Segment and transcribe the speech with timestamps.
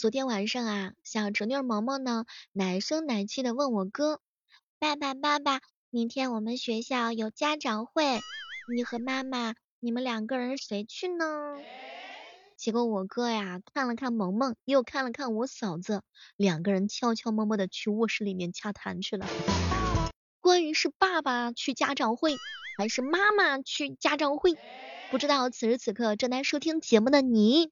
[0.00, 4.22] 昨天晚上啊，小侄女萌萌呢，奶声奶气的问我哥
[4.80, 8.22] ：“爸爸，爸爸，明天我们学校有家长会，
[8.74, 11.26] 你和妈妈，你们两个人谁去呢？”
[12.56, 16.00] 结果我哥呀，看了看萌萌，又看了看我嫂子，
[16.34, 19.26] 两个人悄悄摸摸的去卧室里面洽谈去了。
[20.40, 22.38] 关于是爸爸去家长会，
[22.78, 24.56] 还是妈妈去家长会，
[25.10, 27.68] 不知道此时此刻正在收听节目的你。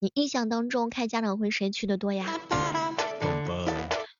[0.00, 2.40] 你印象当中开家长会谁去的多呀？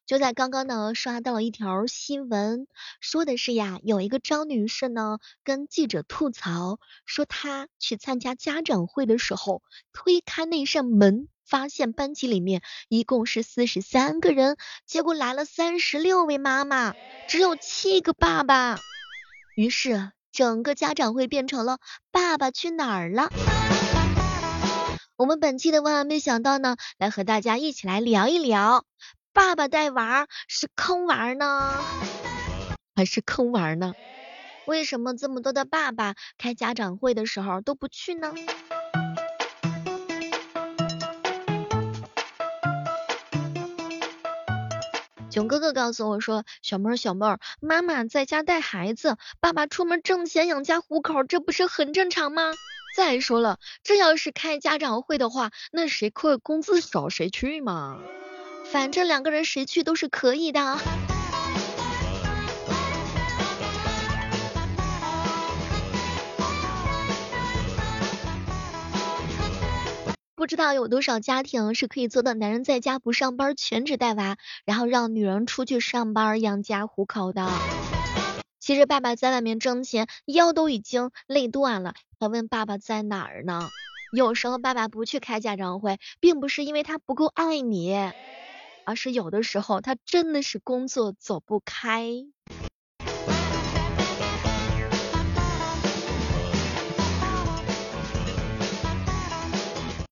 [0.06, 2.66] 就在刚刚呢，刷到了一条新闻，
[3.00, 16.94] 说的是呀，有一个张女士呢跟记者吐槽，说她去参加家长会的时候，推开那扇门，发现班级里面一共是四十三个人，结果来了三十六位妈妈，
[17.28, 18.80] 只有七个爸爸，
[19.54, 21.78] 于是整个家长会变成了
[22.10, 23.30] 爸爸去哪儿了。
[25.18, 28.84] 我们本期的万万没想到呢，来和大家一起来聊一聊，
[29.32, 31.74] 爸爸带娃是坑娃呢，
[32.94, 33.94] 还是坑娃呢？
[34.64, 38.32] 为什么这么多的爸爸开家长会的时候都不去呢？
[45.30, 52.52] 囧哥哥告诉我说，小妹儿小妹儿，妈妈在家带孩子，爸爸出门挣钱养家糊口，这不是很正常吗？
[52.98, 58.00] 再说了，这要是开家长会的话，那谁扣工资少谁去嘛？
[58.72, 60.78] 反正两个人谁去都是可以的。
[70.34, 77.48] 不知道有多少家庭是可以做到男人在家不上班，全职带娃，然后让女人出去上班养家糊口的。
[78.68, 83.70] 其实爸爸在外面挣钱，腰都已经累断了，还问爸爸在哪儿呢？
[84.12, 87.96] 有时候爸爸不去开家长会，并不是因为他不够爱你，
[88.84, 92.12] 而是有的时候他真的是工作走不开。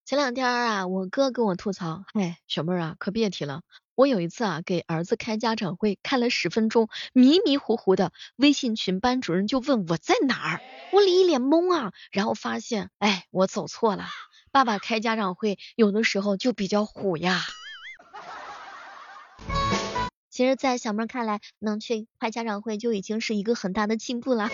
[0.07, 3.63] 前两天啊，我哥跟我吐槽，哎，小妹儿啊，可别提了。
[3.97, 10.61] 我有一次啊，给儿子开家长会，开了十分钟，迷迷糊糊的，微信群班主任就问我在哪儿，
[10.93, 14.07] 我一脸懵啊，然后发现，哎，我走错了。
[14.53, 17.43] 爸爸开家长会有的时候就比较虎呀。
[20.31, 24.51] 其实，在小妹看来，能去开家长会就已经是一个很大的进步了。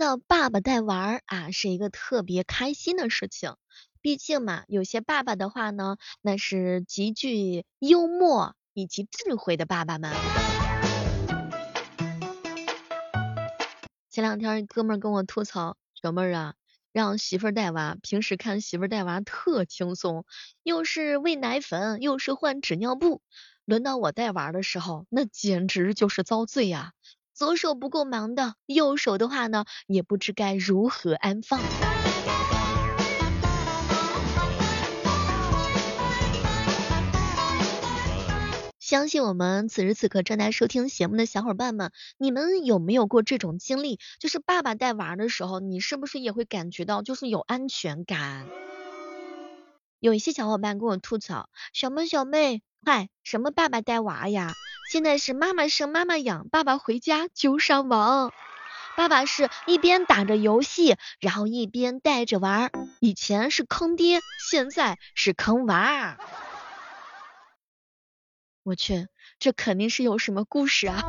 [0.00, 3.56] 到爸爸带娃儿啊，是一个特别开心的事情。
[4.00, 10.10] 毕竟嘛，有些爸爸的话呢，那是极具幽默以及智慧的爸爸们。
[14.08, 16.54] 前两天哥们儿跟我吐槽，小妹儿啊，
[16.92, 20.24] 让媳妇儿带娃，平时看媳妇儿带娃特轻松，
[20.62, 23.20] 又是喂奶粉，又是换纸尿布，
[23.66, 26.94] 轮到我带娃的时候，那简直就是遭罪呀。
[27.40, 31.58] 左手不够忙的，右手的话呢，也不知该如何安放。
[38.78, 43.98] 相信我们此时此刻正在收听节目的小伙伴们，你们有没有过这种经历？
[44.18, 48.48] 就是爸爸带娃的时候，你是不是也会感觉到就是有安全感？
[49.98, 54.52] 有一些小伙伴跟我吐槽，小妹小妹，嗨，什么爸爸带娃呀？
[54.90, 58.32] 现在是妈妈生妈妈养，爸爸回家就上网。
[58.96, 62.72] 爸爸是一边打着游戏，然后一边带着玩。
[62.98, 64.18] 以前是坑爹，
[64.50, 66.18] 现在是坑娃。
[68.64, 69.06] 我去，
[69.38, 71.00] 这肯定是有什么故事啊！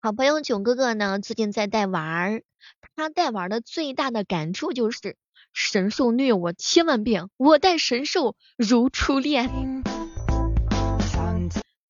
[0.00, 2.28] 好朋友囧哥哥呢，最近在带娃，
[2.94, 5.16] 他带娃的最大的感触就是。
[5.52, 9.82] 神兽虐我千万遍，我待神兽如初恋。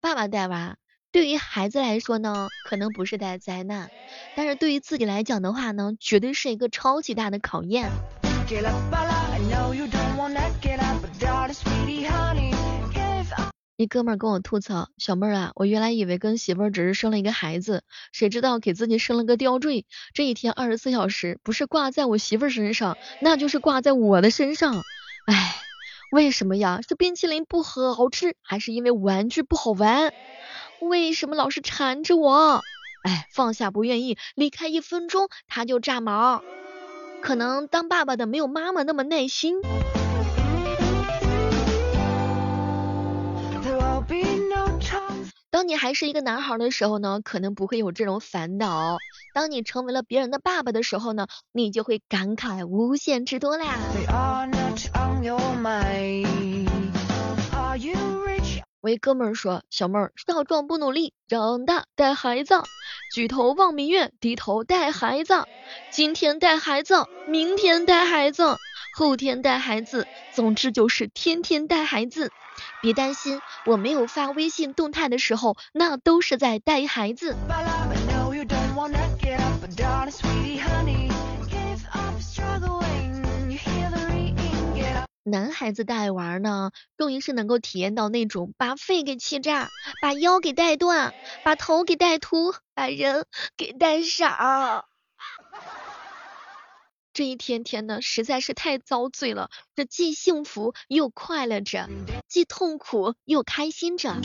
[0.00, 0.76] 爸爸带娃，
[1.12, 3.90] 对于孩子来说呢，可能不是带灾难，
[4.35, 7.90] 但是对于自己来讲的话呢，绝对是一个超级大的考验。
[13.81, 17.82] 一哥们儿跟我吐槽，小妹儿啊，我原来以为跟媳妇儿只是生了一个孩子，
[18.12, 24.82] 谁知道给自己生了个吊坠，这一天二十四小时不是挂在我媳妇儿身上，那就是挂在我的身上。
[25.25, 25.56] 唉，
[26.12, 26.81] 为什么呀？
[26.87, 30.12] 是冰淇淋不好吃，还是因为玩具不好玩？
[30.83, 32.61] 为什么老是缠着我？
[33.05, 36.43] 唉，放下不愿意，离开一分钟他就炸毛。
[37.23, 39.55] 可能当爸爸的没有妈妈那么耐心。
[45.61, 48.97] 当你还是一个男孩的时候呢，可能不会有这种烦恼；
[49.35, 53.77] 当你成为了别人的爸爸的时候呢，你就会感慨无限之多啦。
[58.81, 62.55] 我一哥们儿说：“小妹儿，少壮不努力，长大带孩子，
[63.15, 65.45] 举头望明月，低头带孩子。
[65.91, 68.57] 今天带孩子，明天带孩子，
[69.00, 72.31] 后天带孩子，总之就是天天带孩子。
[72.82, 77.35] 别担心，我没有发微信动态的时候，那都是在带孩子。”
[85.25, 89.69] 男孩子带娃呢，终于是能够体验到那种把肺给气炸，
[90.02, 93.25] 把腰给带断，把头给带秃，把人
[93.56, 94.85] 给带傻。
[97.12, 99.51] 这一天天的，实在是太遭罪了。
[99.75, 101.89] 这既幸福又快乐着，
[102.29, 104.17] 既痛苦又开心着。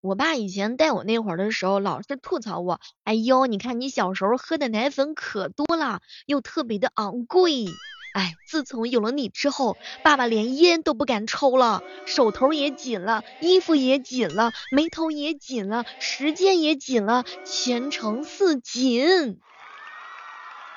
[0.00, 7.64] 我爸以前带我那会儿的时候，老是吐槽我，哎呦，你看你小时候喝的奶粉可多了，又特别的昂贵。
[8.14, 19.40] 哎，自从有了你之后，爸爸连烟都不敢抽了，手头也紧了，衣服也紧了，眉头也紧了，时间也紧了，前程似锦。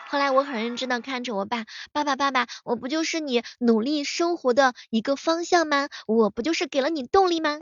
[0.09, 5.89] 后来我很认真的看着我爸，爸爸爸爸，我不就是你努力生活的一个方向吗？
[6.07, 7.59] 我不就是给了你动力吗？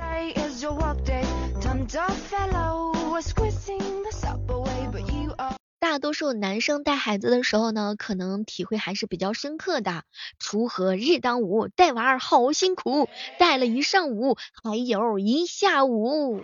[5.86, 10.02] 大多数男生带孩子的时候呢，可能体会还是比较深刻的。
[10.42, 16.42] 锄禾日当午，带娃儿好辛苦，带了一上午，还有一下午。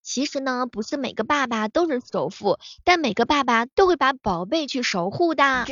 [0.00, 5.66] 其实呢，不是每个爸爸都是首富，但每个爸爸都会把宝贝去守护的。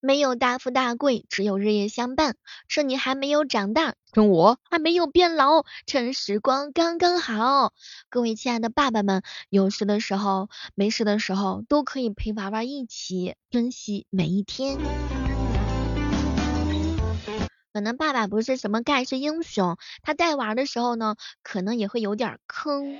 [0.00, 2.36] 没有大富大贵，只有日夜相伴。
[2.68, 7.74] 趁你还没有长大，趁我还没有变老，趁时光刚刚好。
[8.08, 14.78] 各位亲爱的爸爸们，有事的时候、没事的时候，都可以陪娃娃一起，珍惜每一天。
[17.72, 22.98] 可能爸爸不是什么盖世英雄，他带娃的时候呢，可能也会有点坑。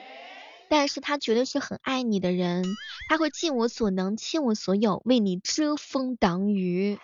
[0.70, 2.64] 但是他绝对是很爱你的人，
[3.08, 6.98] 他会尽我所能，倾我所有，为你遮风挡雨。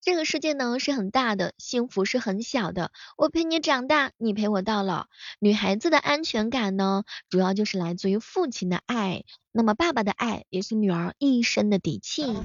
[0.00, 2.90] 这个世界呢是很大的，幸福是很小的。
[3.16, 5.06] 我陪你长大，你陪我到老。
[5.38, 9.22] 女孩子的安全感呢，主要就是来自于父亲的爱，
[9.52, 12.36] 那么爸爸的爱也是女儿一生的底气。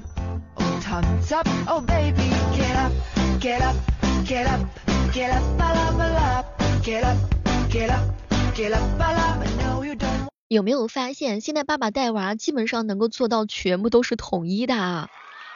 [10.48, 15.08] 有没有发现，现在爸爸带娃基本上能够做到全部都是统一的啊。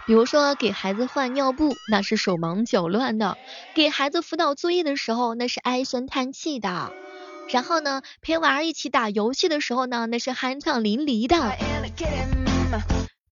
[0.05, 3.37] 比如说给孩子换尿布，那是手忙脚乱的；
[3.73, 6.91] 给孩子辅导作业的时候，那是唉声叹气的；
[7.49, 11.37] 然后呢，陪娃儿一起打游戏的时候呢，那是酣畅淋漓的。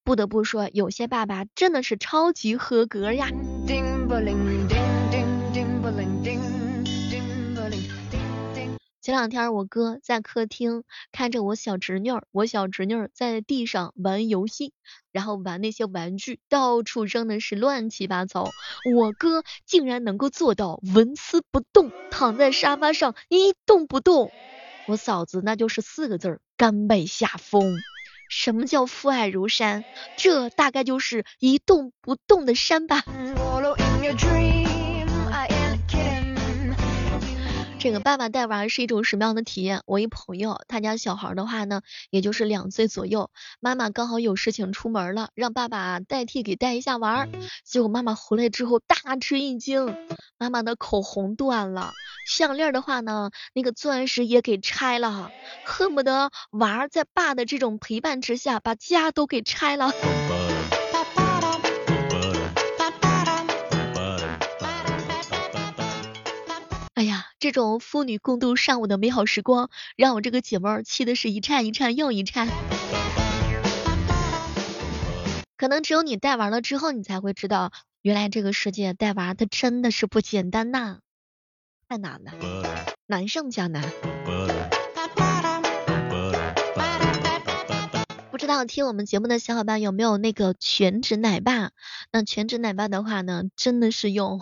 [0.05, 3.29] 不得不说，有些爸爸真的是超级合格呀。
[9.11, 14.73] 前两天我哥在客厅看着我小侄女，我小侄女在地上玩游戏，
[15.11, 18.49] 然后玩那些玩具，到处扔的是乱七八糟。
[18.95, 24.31] 我哥竟然能够做到纹丝不动，躺在沙发上一动不动。
[24.87, 27.65] 我嫂子那就是四个字儿：甘拜下风。
[28.29, 29.85] 什么叫父爱如山？
[30.17, 33.03] 这大概就是一动不动的山吧。
[37.81, 39.81] 这个爸爸带娃是一种什么样的体验？
[39.87, 47.31] 我一朋友，他家小孩的话呢，也就是两岁左右，妈妈刚好有事情出门了，让爸爸代替给带一下娃儿。
[47.65, 49.97] 结果妈妈回来之后大吃一惊，
[50.37, 51.93] 妈妈的口红断了，
[52.27, 55.31] 项链的话呢，那个钻石也给拆了，
[55.65, 59.91] 恨不得娃儿在爸的这种陪伴之下，把家都给拆了。
[67.51, 72.47] 这种父女共度上午的美好时光，让我这个姐妹儿气的是一颤一颤又一颤。
[75.57, 80.99] 可能只有你带娃了之后，你才会知道，原来这个世界带娃它真的是不简单呐，
[81.89, 82.31] 太难了，
[83.09, 83.83] 难上加难。
[88.31, 91.73] 不知道听我们节目的小伙伴有没有那个全职奶爸？
[92.13, 94.41] 那全职奶爸的话呢，真的是用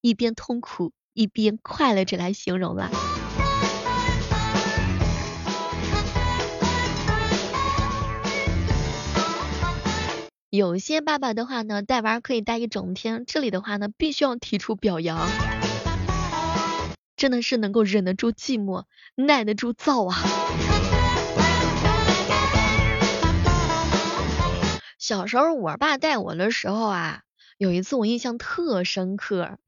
[0.00, 2.90] 一边痛苦一边快乐着来形容了。
[10.50, 15.26] 有些爸爸的话呢，带娃可以带一整天，这里的话呢，必须要提出表扬，
[17.16, 20.18] 真的是能够忍得住寂寞，耐得住燥啊。
[24.98, 27.22] 小时候我爸带我的时候啊，
[27.56, 29.58] 有一次我印象特深刻，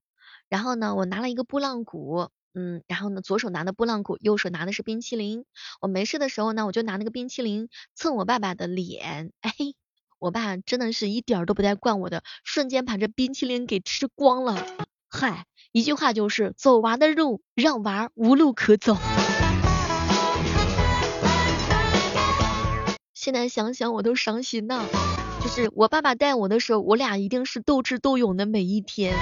[0.48, 5.44] 然后呢，我拿了一个拨浪鼓，嗯，然后呢，左手拿的拨浪鼓，右手拿的是冰淇淋，
[5.80, 9.52] 我没事的时候呢，我就拿那个冰淇淋蹭我爸爸的脸， 哎。
[10.20, 14.66] 我爸真的是一点都不带惯我的，瞬间把这冰淇淋给吃光了。
[15.08, 18.96] 嗨，一句话就是走娃的路，让娃无路可走。
[23.14, 24.84] 现在想想我都伤心呐，
[25.40, 29.14] 就是我爸爸带我的时候，我俩一定是斗智斗勇的每一天。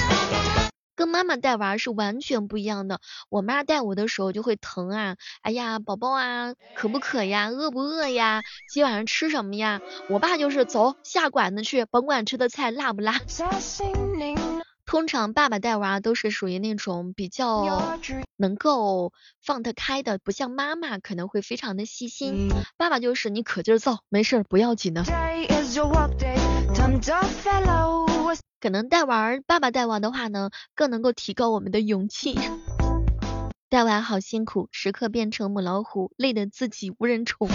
[0.97, 3.00] 跟妈妈带娃是完全不一样的。
[3.29, 9.81] 我妈带我的时候就会疼啊，哎呀，宝宝啊，渴不渴呀，饿不饿呀，今晚上吃什么呀？
[10.09, 13.21] 我爸就是走下馆子去，甭管吃的菜辣不辣。
[14.87, 17.99] 通常爸爸带娃都是属于那种比较
[18.37, 19.12] 能够
[19.43, 22.49] 放得开的，不像妈妈可能会非常的细心。
[22.76, 25.03] 爸爸就是你可劲儿造，没事不要紧的。
[28.66, 32.37] 可能带娃，爸爸带娃的话呢，更能够提高我们的勇气。
[33.70, 37.49] 带娃好辛苦，时刻变成母老虎，累得自己无人宠。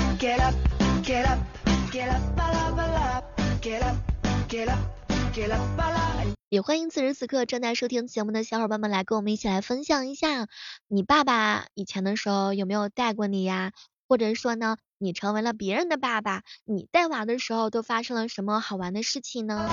[6.47, 10.47] 也欢迎此时此刻正在收听节目的小伙伴们来跟我们一起来分享一下，
[10.87, 13.73] 你爸爸以前的时候有没有带过你呀？
[14.11, 19.69] 或者说呢，你成为了别人的爸爸，你带娃的时候都发生了什么好玩的事情呢？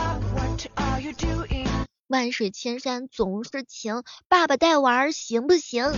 [2.07, 5.93] 万水千山总是情，爸爸带娃行不行？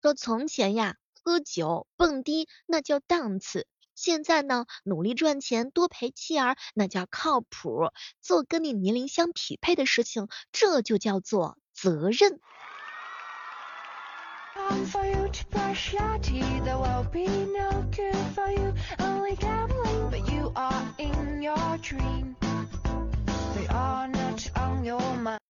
[0.00, 3.66] 说从前呀，喝酒蹦迪那叫档次，
[3.96, 7.90] 现在呢，努力赚钱多陪妻儿那叫靠谱，
[8.22, 12.38] 做跟你年龄相匹配的事情，这就叫做责任。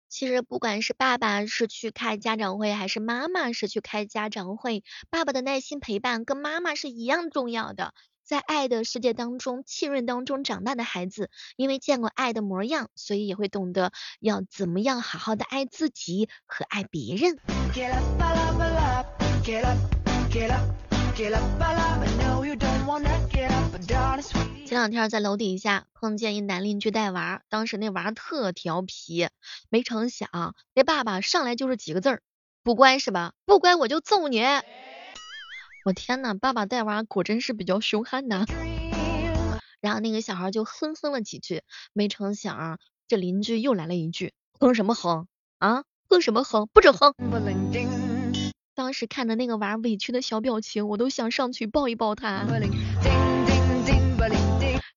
[0.08, 7.92] 其实不管是爸爸是去开家长会，还是妈妈是去开家长会，爸爸的耐心陪伴跟妈妈是一样重要的。
[8.24, 17.38] 在爱的世界当中，浸润当中长大的孩子，因为见过爱的模样，所以也会懂得要怎么样好好的爱自己和爱别人。
[19.46, 19.62] 前
[24.70, 29.28] 两天在楼底下碰见一男邻居带娃，当时那娃特调皮，
[29.70, 32.22] 没成想那爸爸上来就是几个字儿，
[32.64, 33.34] 不乖是吧？
[33.44, 34.42] 不乖我就揍你！
[35.84, 38.46] 我天呐，爸爸带娃果真是比较凶悍呐。
[39.80, 41.62] 然后那个小孩就哼哼了几句，
[41.92, 45.84] 没成想这邻居又来了一句，哼什么哼啊？
[46.08, 46.66] 哼什么哼？
[46.72, 47.14] 不准哼！
[48.76, 52.44] 当时看的那个娃委屈的小表情，我都想上去抱一抱他。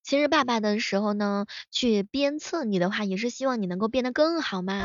[0.03, 4.83] 其实爸爸的时候呢，去鞭策你的话，也是希望你能够变得更好嘛。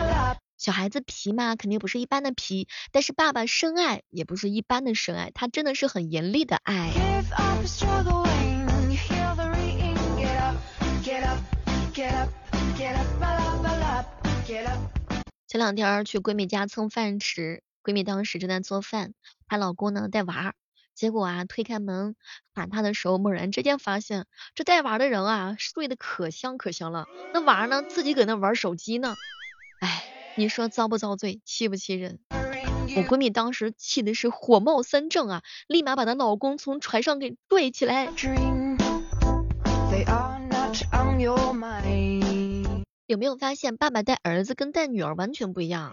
[0.56, 6.92] 小孩子皮嘛，肯定不是一般的皮，但是爸爸深爱也不是一般的深爱，他真的是很严厉的爱。
[15.48, 17.60] 前两天去闺蜜家蹭饭吃。
[17.85, 19.12] 闺蜜当时正在做饭，
[19.47, 20.55] 她老公呢带娃，
[20.95, 22.17] 结果啊推开门
[22.55, 24.25] 喊她的时候，猛然之间发现
[24.55, 29.14] 这带娃的人啊睡得可香可香了，那娃呢自己搁那玩手机呢，
[29.81, 30.05] 哎，
[30.37, 32.21] 你说遭不遭罪，气不气人？
[32.31, 38.09] 我闺蜜当时气的是火冒三丈啊，立马把她老公从床上给拽起来。
[43.07, 45.93] 有没有发现爸爸带儿子跟带女儿完全不一样？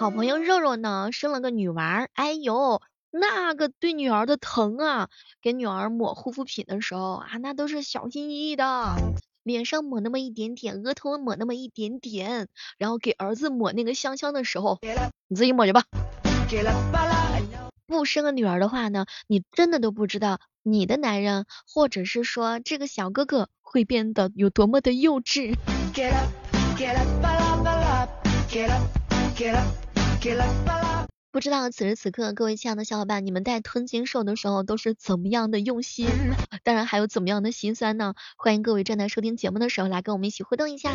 [0.00, 2.80] 好朋友肉肉呢，生了个女娃，哎呦，
[3.10, 5.10] 那个对女儿的疼啊！
[5.42, 8.96] 给女儿抹护肤品的时候啊，那都是小心翼翼的，
[9.42, 14.78] 脸上抹那么一点点，额头抹那么一点点，然后给儿子抹那个香香的时候，
[15.28, 15.84] 你自己抹去吧。
[17.86, 25.54] 不生个女儿的话呢，你真的都不知道你的男人，或者是说这个小哥哥会变得有多么的幼稚。
[31.32, 36.06] 不知道此时此刻各位亲爱的小伙伴，你们在吞金兽的时候都是怎么样的用心？
[36.62, 38.14] 当然还有怎么样的心酸呢？
[38.36, 40.92] 欢迎各位正在收听节目的时候来跟我们一起互动一下。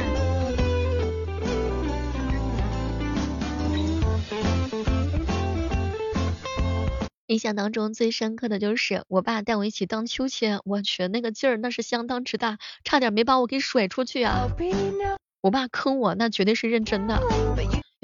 [7.26, 14.48] 印象当中最深刻的就是我爸带我一起荡秋千，我去那个劲儿那是相当之大，差点没把我给甩出去啊！
[15.42, 17.20] 我爸坑我那绝对是认真的。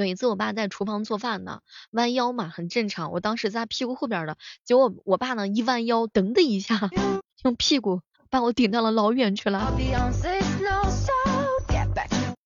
[0.02, 1.60] 有一次，我爸在厨房做饭呢，
[1.92, 3.12] 弯腰嘛，很正常。
[3.12, 6.90] 我当时在屁股后边的，结果我爸呢一弯腰，噔的一下，
[7.44, 9.72] 用屁股把我顶到了老远去了。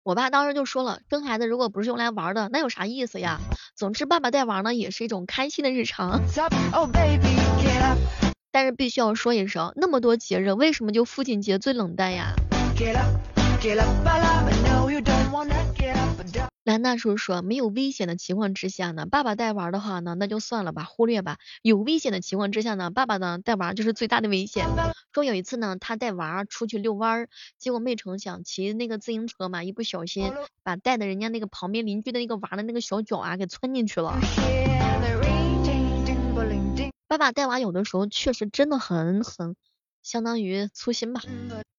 [0.03, 3.39] 我爸当时就说了，生孩子如果不是用来玩的，那有啥意思呀？
[3.75, 6.21] 总之，爸爸带娃呢也是一种开心的日常。
[8.51, 12.33] 但是必须要说一声，那么多节日，为什么就父亲节最冷淡呀？
[16.63, 21.37] 兰大叔说，没有危险的情况之下呢，爸爸带娃的话呢，那就算了吧，忽略吧。
[21.61, 24.65] 有危险的情况之下呢，爸爸呢带娃就是最大的危险。
[25.13, 27.27] 说有一次呢，他带娃出去遛弯，
[27.59, 34.17] 结果没成想骑那个自行车嘛，一不小心把带的人家那个旁边邻居的那个娃的那个小脚啊给窜进去了。
[37.07, 39.55] 爸爸带娃有的时候确实真的很很。
[40.05, 41.21] 相当于粗心吧，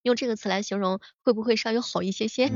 [0.03, 2.51] 用这个词来形容会不会稍微好一些些？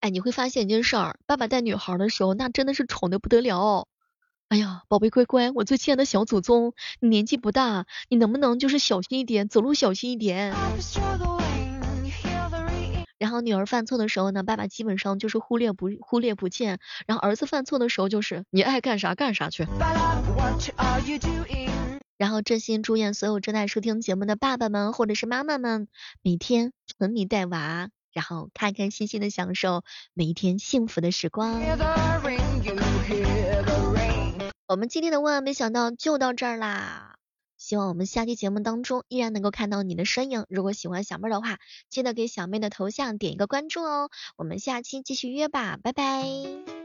[0.00, 3.88] 哎，你会发现一件事儿，爸爸带女孩的时候，那真的是宠的不得了。
[4.48, 10.52] 哎呀，宝贝乖乖，我最亲爱的小祖宗，你年纪不大，你能不能就是小心一点，走路小心一点？
[13.32, 16.80] 然后女儿犯错的时候呢，爸爸基本上就是忽略不忽略不见。
[17.06, 19.66] 然后儿子犯错的时候就是你爱干啥干啥去。
[22.18, 25.88] 然后真心祝愿所有正在收听节目的爸爸们或者是妈妈们，
[26.20, 31.62] 每天纯你带娃，然后开开心心的享受每一天幸福的时光。
[34.68, 37.11] 我们今天的万万没想到就到这儿啦。
[37.62, 40.46] 希望我们下期节目当中依然能够看到你的身影。
[40.48, 44.10] 如果喜欢小妹的话，记得给小妹的头像点一个关注哦。
[44.36, 46.81] 我们下期继续约吧，拜拜。